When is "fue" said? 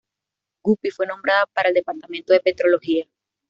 0.89-1.05